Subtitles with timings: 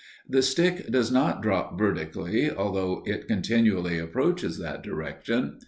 [0.27, 5.59] The stick does not drop vertically, although it continually approaches that direction.